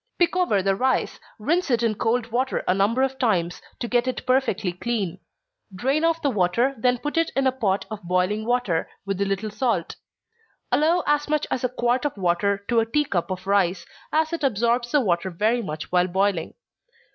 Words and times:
_Pick 0.17 0.35
over 0.35 0.63
the 0.63 0.75
rice, 0.75 1.19
rinse 1.37 1.69
it 1.69 1.83
in 1.83 1.93
cold 1.93 2.31
water 2.31 2.63
a 2.67 2.73
number 2.73 3.03
of 3.03 3.19
times, 3.19 3.61
to 3.77 3.87
get 3.87 4.07
it 4.07 4.25
perfectly 4.25 4.73
clean; 4.73 5.19
drain 5.75 6.03
off 6.03 6.23
the 6.23 6.31
water, 6.31 6.73
then 6.75 6.97
put 6.97 7.17
it 7.17 7.29
in 7.35 7.45
a 7.45 7.51
pot 7.51 7.85
of 7.91 8.01
boiling 8.01 8.43
water, 8.43 8.89
with 9.05 9.21
a 9.21 9.25
little 9.25 9.51
salt. 9.51 9.97
Allow 10.71 11.03
as 11.05 11.27
much 11.29 11.45
as 11.51 11.63
a 11.63 11.69
quart 11.69 12.03
of 12.03 12.17
water 12.17 12.65
to 12.67 12.79
a 12.79 12.85
tea 12.87 13.05
cup 13.05 13.29
of 13.29 13.45
rice, 13.45 13.85
as 14.11 14.33
it 14.33 14.43
absorbs 14.43 14.89
the 14.91 15.01
water 15.01 15.29
very 15.29 15.61
much 15.61 15.91
while 15.91 16.07
boiling. 16.07 16.55